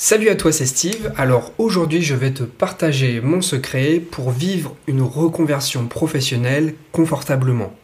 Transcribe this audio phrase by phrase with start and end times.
[0.00, 1.12] Salut à toi, c'est Steve.
[1.16, 7.74] Alors aujourd'hui, je vais te partager mon secret pour vivre une reconversion professionnelle confortablement.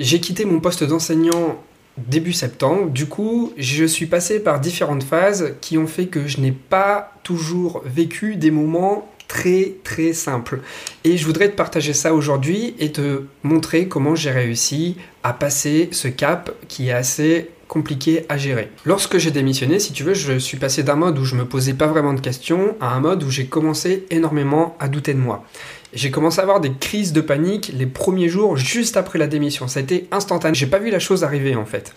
[0.00, 1.62] J'ai quitté mon poste d'enseignant
[1.96, 2.90] début septembre.
[2.90, 7.12] Du coup, je suis passé par différentes phases qui ont fait que je n'ai pas
[7.22, 10.60] toujours vécu des moments très très simples.
[11.04, 15.88] Et je voudrais te partager ça aujourd'hui et te montrer comment j'ai réussi à passer
[15.90, 18.70] ce cap qui est assez compliqué à gérer.
[18.84, 21.74] Lorsque j'ai démissionné, si tu veux, je suis passé d'un mode où je me posais
[21.74, 25.44] pas vraiment de questions à un mode où j'ai commencé énormément à douter de moi.
[25.94, 29.68] J'ai commencé à avoir des crises de panique les premiers jours juste après la démission.
[29.68, 30.54] Ça a été instantané.
[30.54, 31.94] J'ai pas vu la chose arriver en fait.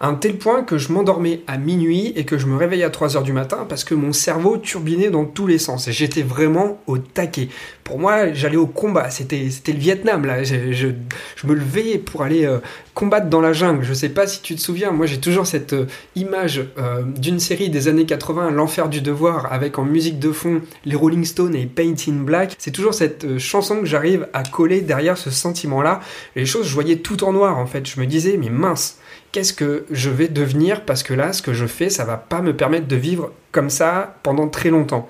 [0.00, 2.90] À un tel point que je m'endormais à minuit et que je me réveillais à
[2.90, 5.90] 3 heures du matin parce que mon cerveau turbinait dans tous les sens.
[5.90, 7.48] J'étais vraiment au taquet.
[7.84, 9.10] Pour moi, j'allais au combat.
[9.10, 10.44] C'était, c'était le Vietnam là.
[10.44, 10.88] Je, je,
[11.34, 12.58] je, me levais pour aller euh,
[12.94, 13.82] combattre dans la jungle.
[13.82, 14.92] Je sais pas si tu te souviens.
[14.92, 19.52] Moi, j'ai toujours cette euh, image euh, d'une série des années 80, L'Enfer du Devoir,
[19.52, 22.54] avec en musique de fond les Rolling Stones et Paint in Black.
[22.58, 26.00] C'est toujours cette euh, chanson que j'arrive à coller derrière ce sentiment-là.
[26.36, 27.88] Les choses, je voyais tout en noir en fait.
[27.88, 28.98] Je me disais, mais mince,
[29.32, 30.84] qu'est-ce que je vais devenir?
[30.84, 33.70] Parce que là, ce que je fais, ça va pas me permettre de vivre comme
[33.70, 35.08] ça pendant très longtemps.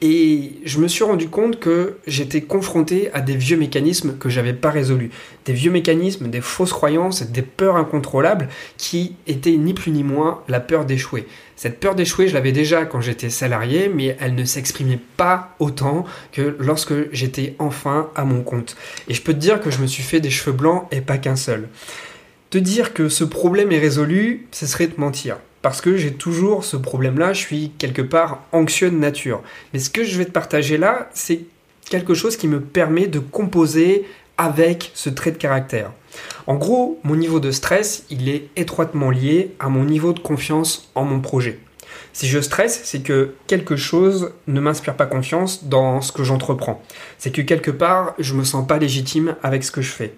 [0.00, 4.52] Et je me suis rendu compte que j'étais confronté à des vieux mécanismes que j'avais
[4.52, 5.10] pas résolus.
[5.44, 10.42] Des vieux mécanismes, des fausses croyances, des peurs incontrôlables qui étaient ni plus ni moins
[10.46, 11.26] la peur d'échouer.
[11.56, 16.04] Cette peur d'échouer, je l'avais déjà quand j'étais salarié, mais elle ne s'exprimait pas autant
[16.30, 18.76] que lorsque j'étais enfin à mon compte.
[19.08, 21.18] Et je peux te dire que je me suis fait des cheveux blancs et pas
[21.18, 21.68] qu'un seul.
[22.50, 25.38] Te dire que ce problème est résolu, ce serait te mentir
[25.68, 29.42] parce que j'ai toujours ce problème-là, je suis quelque part anxieux de nature.
[29.74, 31.40] Mais ce que je vais te partager là, c'est
[31.90, 34.06] quelque chose qui me permet de composer
[34.38, 35.92] avec ce trait de caractère.
[36.46, 40.90] En gros, mon niveau de stress, il est étroitement lié à mon niveau de confiance
[40.94, 41.58] en mon projet.
[42.14, 46.82] Si je stresse, c'est que quelque chose ne m'inspire pas confiance dans ce que j'entreprends.
[47.18, 50.14] C'est que quelque part, je me sens pas légitime avec ce que je fais.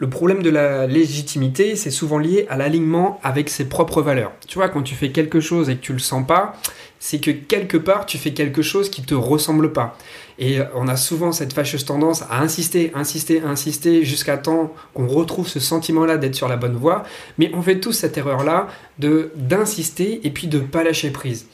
[0.00, 4.32] Le problème de la légitimité, c'est souvent lié à l'alignement avec ses propres valeurs.
[4.48, 6.56] Tu vois, quand tu fais quelque chose et que tu le sens pas,
[6.98, 9.98] c'est que quelque part tu fais quelque chose qui te ressemble pas.
[10.38, 15.46] Et on a souvent cette fâcheuse tendance à insister, insister, insister jusqu'à temps qu'on retrouve
[15.46, 17.02] ce sentiment-là d'être sur la bonne voie.
[17.36, 18.68] Mais on fait tous cette erreur-là
[18.98, 21.46] de d'insister et puis de pas lâcher prise.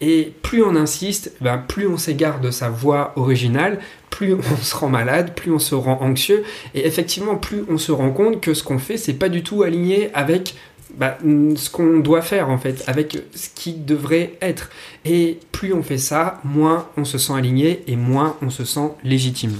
[0.00, 3.78] Et plus on insiste, ben plus on s'égare de sa voix originale,
[4.22, 6.44] plus on se rend malade, plus on se rend anxieux,
[6.74, 9.62] et effectivement, plus on se rend compte que ce qu'on fait, c'est pas du tout
[9.62, 10.54] aligné avec
[10.96, 11.18] bah,
[11.56, 14.70] ce qu'on doit faire en fait, avec ce qui devrait être.
[15.04, 18.92] Et plus on fait ça, moins on se sent aligné et moins on se sent
[19.02, 19.58] légitime.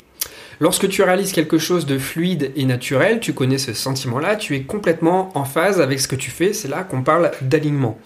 [0.62, 4.62] Lorsque tu réalises quelque chose de fluide et naturel, tu connais ce sentiment-là, tu es
[4.62, 7.98] complètement en phase avec ce que tu fais, c'est là qu'on parle d'alignement.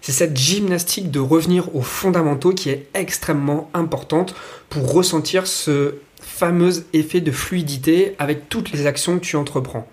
[0.00, 4.36] C'est cette gymnastique de revenir aux fondamentaux qui est extrêmement importante
[4.68, 9.88] pour ressentir ce fameux effet de fluidité avec toutes les actions que tu entreprends.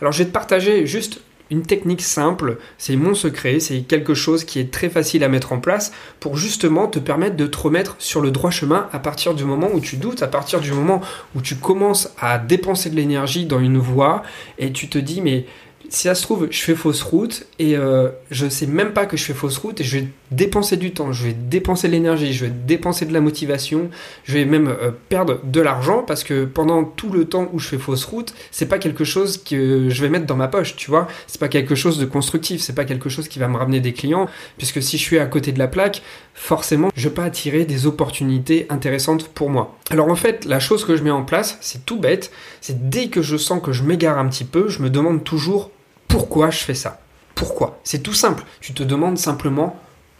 [0.00, 1.20] Alors je vais te partager juste
[1.50, 5.52] une technique simple, c'est mon secret, c'est quelque chose qui est très facile à mettre
[5.52, 9.34] en place pour justement te permettre de te remettre sur le droit chemin à partir
[9.34, 11.00] du moment où tu doutes, à partir du moment
[11.34, 14.22] où tu commences à dépenser de l'énergie dans une voie
[14.58, 15.46] et tu te dis mais
[15.88, 19.16] si ça se trouve, je fais fausse route et euh, je sais même pas que
[19.16, 22.32] je fais fausse route et je vais dépenser du temps, je vais dépenser de l'énergie,
[22.32, 23.90] je vais dépenser de la motivation,
[24.24, 27.68] je vais même euh, perdre de l'argent parce que pendant tout le temps où je
[27.68, 30.90] fais fausse route, c'est pas quelque chose que je vais mettre dans ma poche, tu
[30.90, 31.08] vois.
[31.26, 33.92] C'est pas quelque chose de constructif, c'est pas quelque chose qui va me ramener des
[33.92, 34.28] clients
[34.58, 36.02] puisque si je suis à côté de la plaque,
[36.34, 39.76] forcément, je vais pas attirer des opportunités intéressantes pour moi.
[39.90, 43.08] Alors en fait, la chose que je mets en place, c'est tout bête, c'est dès
[43.08, 45.70] que je sens que je m'égare un petit peu, je me demande toujours
[46.08, 47.00] pourquoi je fais ça
[47.34, 47.78] Pourquoi?
[47.84, 48.44] C'est tout simple.
[48.60, 49.76] Tu te demandes simplement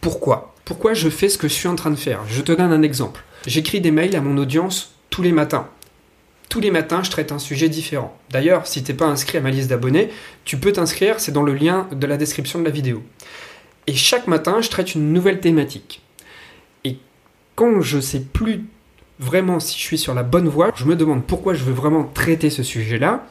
[0.07, 0.55] pourquoi?
[0.65, 2.21] Pourquoi je fais ce que je suis en train de faire?
[2.29, 3.25] Je te donne un exemple.
[3.45, 5.67] J'écris des mails à mon audience tous les matins.
[6.49, 8.17] Tous les matins, je traite un sujet différent.
[8.31, 10.11] D'ailleurs, si tu n'es pas inscrit à ma liste d'abonnés,
[10.45, 13.03] tu peux t'inscrire, c'est dans le lien de la description de la vidéo.
[13.89, 16.03] Et chaque matin, je traite une nouvelle thématique.
[16.85, 16.99] Et
[17.57, 18.63] quand je sais plus
[19.19, 22.05] vraiment si je suis sur la bonne voie, je me demande pourquoi je veux vraiment
[22.05, 23.27] traiter ce sujet-là.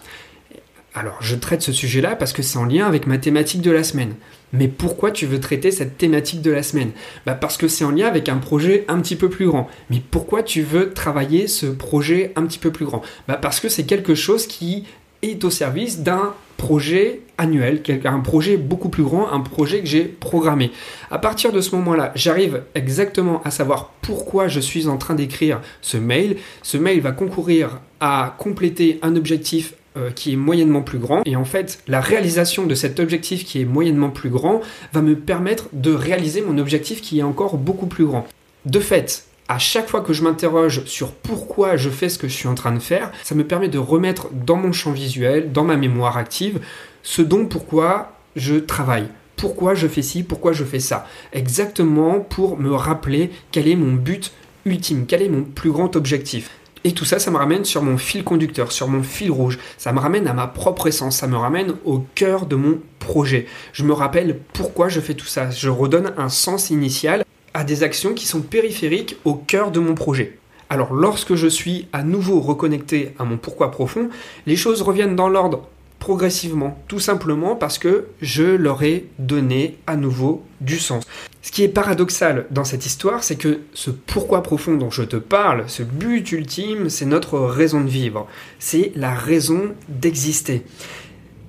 [0.98, 3.84] Alors, je traite ce sujet-là parce que c'est en lien avec ma thématique de la
[3.84, 4.14] semaine.
[4.54, 6.92] Mais pourquoi tu veux traiter cette thématique de la semaine?
[7.26, 9.68] Bah Parce que c'est en lien avec un projet un petit peu plus grand.
[9.90, 13.02] Mais pourquoi tu veux travailler ce projet un petit peu plus grand?
[13.28, 14.86] Bah Parce que c'est quelque chose qui
[15.22, 20.06] est au service d'un projet annuel, un projet beaucoup plus grand, un projet que j'ai
[20.06, 20.72] programmé.
[21.12, 25.60] À partir de ce moment-là, j'arrive exactement à savoir pourquoi je suis en train d'écrire
[25.82, 26.38] ce mail.
[26.64, 31.22] Ce mail va concourir à compléter un objectif euh, qui est moyennement plus grand.
[31.26, 34.62] Et en fait, la réalisation de cet objectif qui est moyennement plus grand
[34.94, 38.28] va me permettre de réaliser mon objectif qui est encore beaucoup plus grand.
[38.66, 42.34] de fait, à chaque fois que je m'interroge sur pourquoi je fais ce que je
[42.34, 45.64] suis en train de faire, ça me permet de remettre dans mon champ visuel, dans
[45.64, 46.60] ma mémoire active,
[47.04, 49.08] ce dont pourquoi je travaille.
[49.36, 51.08] Pourquoi je fais ci, pourquoi je fais ça.
[51.34, 54.32] Exactement pour me rappeler quel est mon but
[54.66, 56.50] ultime, quel est mon plus grand objectif.
[56.86, 59.58] Et tout ça, ça me ramène sur mon fil conducteur, sur mon fil rouge.
[59.76, 63.48] Ça me ramène à ma propre essence, ça me ramène au cœur de mon projet.
[63.74, 65.50] Je me rappelle pourquoi je fais tout ça.
[65.50, 69.96] Je redonne un sens initial à des actions qui sont périphériques au cœur de mon
[69.96, 70.38] projet.
[70.70, 74.10] Alors lorsque je suis à nouveau reconnecté à mon pourquoi profond,
[74.46, 75.68] les choses reviennent dans l'ordre
[76.06, 81.04] progressivement, tout simplement parce que je leur ai donné à nouveau du sens.
[81.42, 85.16] Ce qui est paradoxal dans cette histoire, c'est que ce pourquoi profond dont je te
[85.16, 88.28] parle, ce but ultime, c'est notre raison de vivre,
[88.60, 90.64] c'est la raison d'exister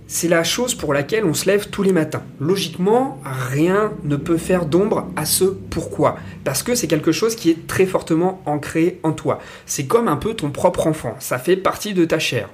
[0.06, 2.22] c'est la chose pour laquelle on se lève tous les matins.
[2.40, 7.50] Logiquement, rien ne peut faire d'ombre à ce pourquoi, parce que c'est quelque chose qui
[7.50, 9.40] est très fortement ancré en toi.
[9.66, 12.48] C'est comme un peu ton propre enfant, ça fait partie de ta chair.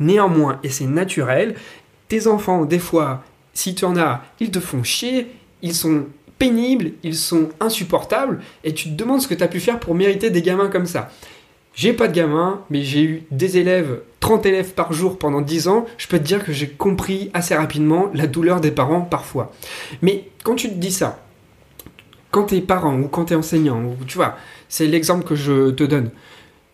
[0.00, 1.54] Néanmoins, et c'est naturel,
[2.08, 3.22] tes enfants, des fois,
[3.54, 5.28] si tu en as, ils te font chier,
[5.62, 6.06] ils sont
[6.38, 9.94] pénibles, ils sont insupportables, et tu te demandes ce que tu as pu faire pour
[9.94, 11.10] mériter des gamins comme ça.
[11.76, 15.68] J'ai pas de gamin, mais j'ai eu des élèves, 30 élèves par jour pendant 10
[15.68, 15.84] ans.
[15.98, 19.52] Je peux te dire que j'ai compris assez rapidement la douleur des parents parfois.
[20.00, 21.22] Mais quand tu te dis ça,
[22.30, 24.36] quand t'es parent ou quand t'es enseignant, tu vois,
[24.70, 26.10] c'est l'exemple que je te donne.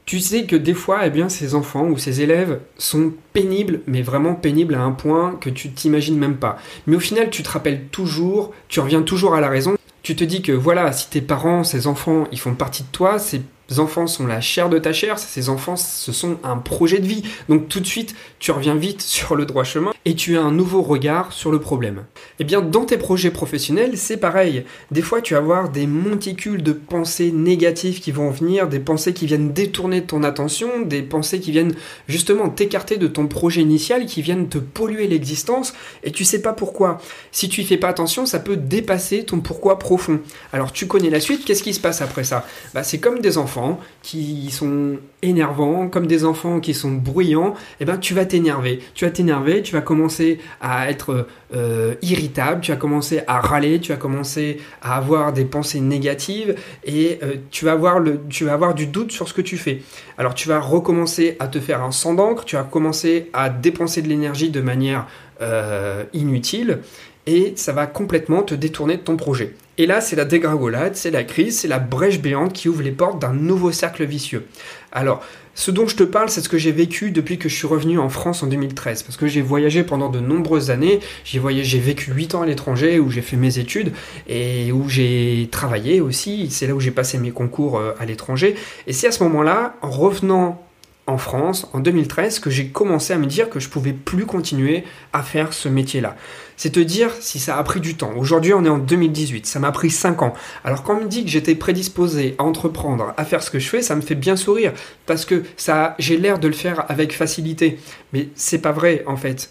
[0.04, 4.02] Tu sais que des fois, eh bien, ces enfants ou ces élèves sont pénibles, mais
[4.02, 6.58] vraiment pénibles à un point que tu t'imagines même pas.
[6.86, 9.76] Mais au final, tu te rappelles toujours, tu reviens toujours à la raison.
[10.04, 13.18] Tu te dis que voilà, si tes parents, ces enfants, ils font partie de toi,
[13.18, 13.42] c'est
[13.80, 17.22] enfants sont la chair de ta chair, ces enfants, ce sont un projet de vie.
[17.48, 20.52] Donc tout de suite, tu reviens vite sur le droit chemin et tu as un
[20.52, 22.04] nouveau regard sur le problème.
[22.38, 24.64] Eh bien, dans tes projets professionnels, c'est pareil.
[24.90, 29.14] Des fois, tu vas avoir des monticules de pensées négatives qui vont venir, des pensées
[29.14, 31.74] qui viennent détourner ton attention, des pensées qui viennent
[32.08, 36.52] justement t'écarter de ton projet initial, qui viennent te polluer l'existence et tu sais pas
[36.52, 37.00] pourquoi.
[37.30, 40.20] Si tu y fais pas attention, ça peut dépasser ton pourquoi profond.
[40.52, 42.46] Alors tu connais la suite, qu'est-ce qui se passe après ça?
[42.74, 43.61] Bah c'est comme des enfants
[44.02, 48.80] qui sont énervants, comme des enfants qui sont bruyants, eh ben tu vas t'énerver.
[48.94, 53.80] Tu vas t'énerver, tu vas commencer à être euh, irritable, tu vas commencer à râler,
[53.80, 58.44] tu vas commencer à avoir des pensées négatives et euh, tu, vas avoir le, tu
[58.44, 59.82] vas avoir du doute sur ce que tu fais.
[60.18, 64.02] Alors tu vas recommencer à te faire un sang d'encre, tu vas commencer à dépenser
[64.02, 65.06] de l'énergie de manière
[65.40, 66.80] euh, inutile
[67.26, 69.54] et ça va complètement te détourner de ton projet.
[69.82, 72.92] Et là, c'est la dégringolade, c'est la crise, c'est la brèche béante qui ouvre les
[72.92, 74.46] portes d'un nouveau cercle vicieux.
[74.92, 75.24] Alors,
[75.56, 77.98] ce dont je te parle, c'est ce que j'ai vécu depuis que je suis revenu
[77.98, 79.02] en France en 2013.
[79.02, 81.00] Parce que j'ai voyagé pendant de nombreuses années.
[81.24, 81.40] J'ai
[81.80, 83.92] vécu 8 ans à l'étranger où j'ai fait mes études
[84.28, 86.48] et où j'ai travaillé aussi.
[86.48, 88.54] C'est là où j'ai passé mes concours euh, à l'étranger.
[88.86, 90.64] Et c'est à ce moment-là, en revenant
[91.06, 94.84] en France en 2013 que j'ai commencé à me dire que je pouvais plus continuer
[95.12, 96.16] à faire ce métier-là.
[96.56, 98.12] C'est te dire si ça a pris du temps.
[98.16, 100.34] Aujourd'hui, on est en 2018, ça m'a pris 5 ans.
[100.64, 103.68] Alors quand on me dit que j'étais prédisposé à entreprendre, à faire ce que je
[103.68, 104.72] fais, ça me fait bien sourire
[105.06, 107.78] parce que ça j'ai l'air de le faire avec facilité,
[108.12, 109.50] mais c'est pas vrai en fait.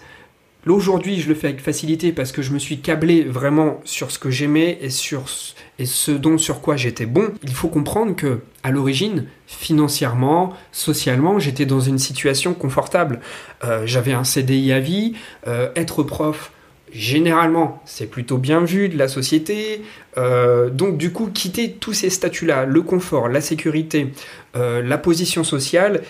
[0.65, 4.11] Là aujourd'hui, je le fais avec facilité parce que je me suis câblé vraiment sur
[4.11, 5.25] ce que j'aimais et sur
[5.79, 7.29] et ce dont sur quoi j'étais bon.
[7.41, 13.21] Il faut comprendre que à l'origine, financièrement, socialement, j'étais dans une situation confortable.
[13.63, 15.13] Euh, j'avais un CDI à vie,
[15.47, 16.51] euh, être prof.
[16.93, 19.81] Généralement, c'est plutôt bien vu de la société.
[20.17, 24.11] Euh, donc, du coup, quitter tous ces statuts-là, le confort, la sécurité,
[24.53, 26.01] la position sociale,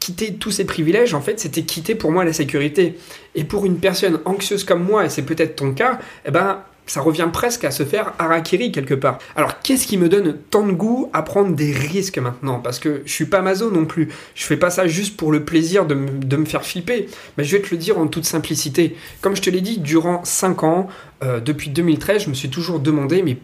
[0.00, 2.98] quitter tous ces privilèges, en fait, c'était quitter pour moi la sécurité.
[3.34, 7.00] Et pour une personne anxieuse comme moi, et c'est peut-être ton cas, eh ben, ça
[7.00, 9.18] revient presque à se faire harakiri quelque part.
[9.34, 12.60] Alors qu'est-ce qui me donne tant de goût à prendre des risques maintenant?
[12.60, 14.08] Parce que je suis pas mazo non plus.
[14.34, 17.08] Je fais pas ça juste pour le plaisir de me, faire flipper.
[17.36, 18.96] Mais je vais te le dire en toute simplicité.
[19.20, 20.88] Comme je te l'ai dit, durant 5 ans,
[21.24, 23.36] euh, depuis 2013, je me suis toujours demandé, mais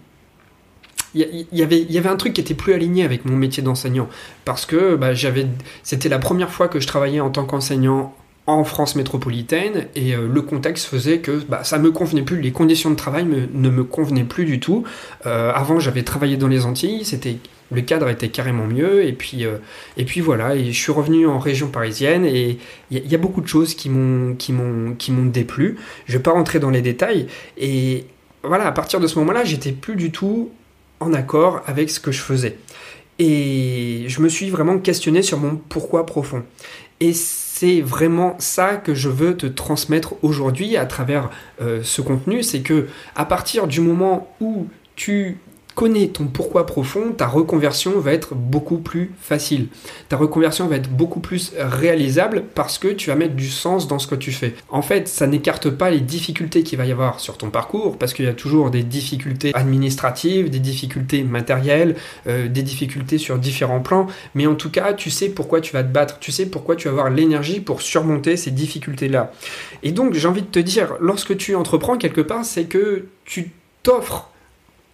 [1.14, 4.09] il y, avait, un truc qui était plus aligné avec mon métier d'enseignant
[4.45, 5.47] parce que bah, j'avais
[5.83, 8.14] c'était la première fois que je travaillais en tant qu'enseignant
[8.47, 12.50] en France métropolitaine et euh, le contexte faisait que bah, ça me convenait plus, les
[12.50, 14.85] conditions de travail ne me convenaient plus du tout.
[15.26, 17.37] Euh, avant j'avais travaillé dans les Antilles, c'était
[17.71, 19.59] le cadre était carrément mieux et puis euh,
[19.97, 22.59] et puis voilà et je suis revenu en région parisienne et
[22.90, 25.78] il y, a beaucoup de choses qui m'ont qui m'ont qui m'ont déplu.
[26.07, 28.04] Je vais pas rentrer dans les détails et
[28.42, 30.50] voilà à partir de ce moment-là j'étais plus du tout
[31.03, 32.59] en accord avec ce que je faisais.
[33.19, 36.43] Et je me suis vraiment questionné sur mon pourquoi profond.
[37.01, 41.31] Et c'est vraiment ça que je veux te transmettre aujourd'hui à travers
[41.61, 44.67] euh, ce contenu, c'est que à partir du moment où
[44.97, 45.39] tu
[45.75, 49.69] connais ton pourquoi profond, ta reconversion va être beaucoup plus facile.
[50.09, 53.99] Ta reconversion va être beaucoup plus réalisable parce que tu vas mettre du sens dans
[53.99, 54.55] ce que tu fais.
[54.69, 58.12] En fait, ça n'écarte pas les difficultés qu'il va y avoir sur ton parcours parce
[58.12, 63.81] qu'il y a toujours des difficultés administratives, des difficultés matérielles, euh, des difficultés sur différents
[63.81, 66.76] plans, mais en tout cas, tu sais pourquoi tu vas te battre, tu sais pourquoi
[66.76, 69.33] tu vas avoir l'énergie pour surmonter ces difficultés-là.
[69.83, 73.50] Et donc, j'ai envie de te dire, lorsque tu entreprends quelque part, c'est que tu
[73.83, 74.32] t'offres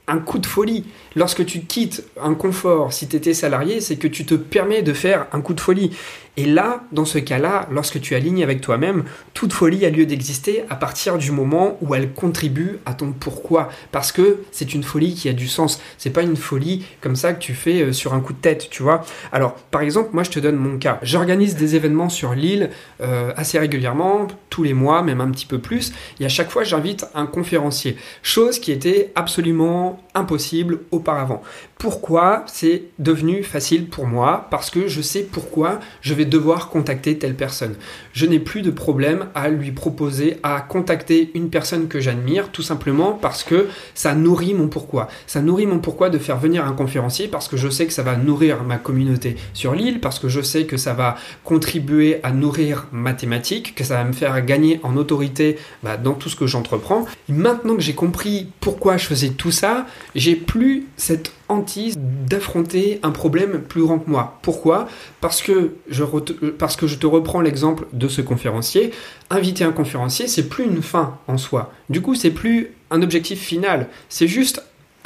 [0.08, 0.84] un coup de folie.
[1.14, 4.92] Lorsque tu quittes un confort, si tu étais salarié, c'est que tu te permets de
[4.92, 5.90] faire un coup de folie.
[6.38, 9.02] Et là, dans ce cas-là, lorsque tu alignes avec toi-même,
[9.34, 13.70] toute folie a lieu d'exister à partir du moment où elle contribue à ton pourquoi.
[13.90, 15.80] Parce que c'est une folie qui a du sens.
[15.98, 18.68] C'est pas une folie comme ça que tu fais euh, sur un coup de tête,
[18.70, 19.04] tu vois.
[19.32, 21.00] Alors, par exemple, moi, je te donne mon cas.
[21.02, 25.58] J'organise des événements sur l'île euh, assez régulièrement, tous les mois, même un petit peu
[25.58, 25.92] plus.
[26.20, 27.96] Et à chaque fois, j'invite un conférencier.
[28.22, 31.42] Chose qui était absolument impossible auparavant.
[31.78, 37.18] Pourquoi c'est devenu facile pour moi Parce que je sais pourquoi je vais devoir contacter
[37.18, 37.76] telle personne.
[38.12, 42.62] Je n'ai plus de problème à lui proposer, à contacter une personne que j'admire, tout
[42.62, 45.08] simplement parce que ça nourrit mon pourquoi.
[45.26, 48.02] Ça nourrit mon pourquoi de faire venir un conférencier parce que je sais que ça
[48.02, 52.32] va nourrir ma communauté sur l'île, parce que je sais que ça va contribuer à
[52.32, 56.36] nourrir ma thématique, que ça va me faire gagner en autorité bah, dans tout ce
[56.36, 57.06] que j'entreprends.
[57.28, 63.10] Maintenant que j'ai compris pourquoi je faisais tout ça, j'ai plus cette hantise d'affronter un
[63.10, 64.38] problème plus grand que moi.
[64.42, 64.88] Pourquoi?
[65.20, 66.04] Parce que, je
[66.58, 68.92] parce que je te reprends l'exemple de ce conférencier.
[69.30, 71.72] Inviter un conférencier, c'est plus une fin en soi.
[71.88, 73.88] Du coup, c'est plus un objectif final.
[74.08, 74.62] C'est juste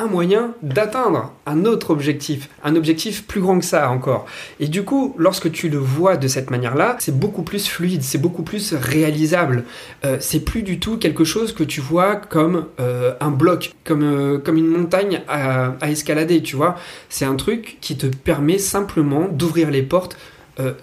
[0.07, 4.27] moyen d'atteindre un autre objectif, un objectif plus grand que ça encore.
[4.61, 8.19] Et du coup, lorsque tu le vois de cette manière-là, c'est beaucoup plus fluide, c'est
[8.19, 9.65] beaucoup plus réalisable.
[10.05, 14.03] Euh, c'est plus du tout quelque chose que tu vois comme euh, un bloc, comme,
[14.03, 16.77] euh, comme une montagne à, à escalader, tu vois.
[17.09, 20.17] C'est un truc qui te permet simplement d'ouvrir les portes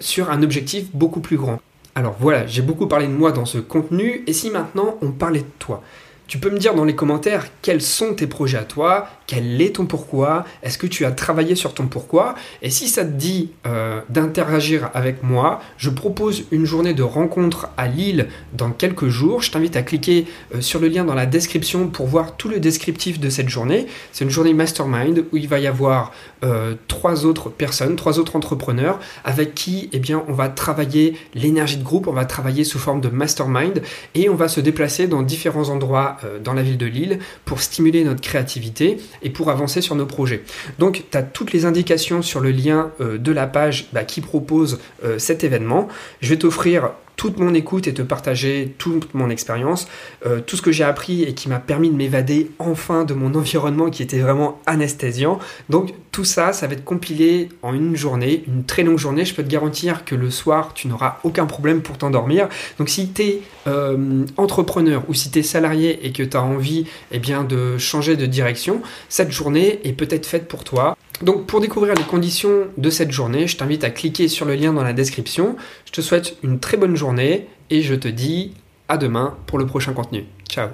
[0.00, 1.60] sur un objectif beaucoup plus grand.
[1.94, 5.40] Alors voilà, j'ai beaucoup parlé de moi dans ce contenu, et si maintenant on parlait
[5.40, 5.82] de toi?
[6.30, 9.74] Tu peux me dire dans les commentaires quels sont tes projets à toi, quel est
[9.74, 13.50] ton pourquoi, est-ce que tu as travaillé sur ton pourquoi, et si ça te dit
[13.66, 19.42] euh, d'interagir avec moi, je propose une journée de rencontre à Lille dans quelques jours.
[19.42, 22.60] Je t'invite à cliquer euh, sur le lien dans la description pour voir tout le
[22.60, 23.88] descriptif de cette journée.
[24.12, 26.12] C'est une journée mastermind où il va y avoir
[26.44, 31.76] euh, trois autres personnes, trois autres entrepreneurs avec qui eh bien, on va travailler l'énergie
[31.76, 33.82] de groupe, on va travailler sous forme de mastermind
[34.14, 38.04] et on va se déplacer dans différents endroits dans la ville de Lille pour stimuler
[38.04, 40.42] notre créativité et pour avancer sur nos projets.
[40.78, 44.20] Donc tu as toutes les indications sur le lien euh, de la page bah, qui
[44.20, 45.88] propose euh, cet événement.
[46.20, 49.88] Je vais t'offrir toute mon écoute et te partager toute mon expérience,
[50.24, 53.34] euh, tout ce que j'ai appris et qui m'a permis de m'évader enfin de mon
[53.38, 55.38] environnement qui était vraiment anesthésiant.
[55.68, 59.26] Donc tout ça, ça va être compilé en une journée, une très longue journée.
[59.26, 62.48] Je peux te garantir que le soir, tu n'auras aucun problème pour t'endormir.
[62.78, 66.42] Donc si tu es euh, entrepreneur ou si tu es salarié et que tu as
[66.42, 70.96] envie eh de changer de direction, cette journée est peut-être faite pour toi.
[71.22, 74.72] Donc pour découvrir les conditions de cette journée, je t'invite à cliquer sur le lien
[74.72, 75.56] dans la description.
[75.84, 78.54] Je te souhaite une très bonne journée et je te dis
[78.88, 80.24] à demain pour le prochain contenu.
[80.48, 80.68] Ciao